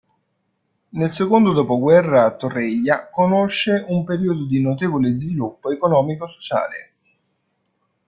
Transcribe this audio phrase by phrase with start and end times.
[0.93, 6.91] Nel secondo dopoguerra Torreglia conosce un periodo di notevole sviluppo economico sociale.